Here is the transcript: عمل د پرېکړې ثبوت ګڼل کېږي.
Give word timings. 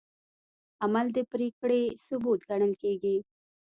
عمل 0.83 1.05
د 1.13 1.17
پرېکړې 1.31 1.81
ثبوت 2.05 2.39
ګڼل 2.49 2.73
کېږي. 2.81 3.17